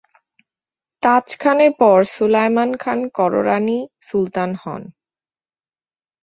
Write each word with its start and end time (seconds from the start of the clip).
তাজ 1.03 1.27
খানের 1.39 1.71
পর 1.79 1.97
সুলায়মান 2.13 2.71
খান 2.77 2.99
কররানী 3.17 3.77
সুলতান 4.01 4.51
হন। 4.55 4.81